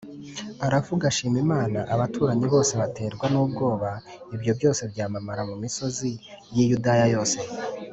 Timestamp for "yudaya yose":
6.69-7.37